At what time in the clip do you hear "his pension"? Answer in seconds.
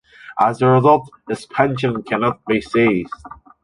1.29-2.01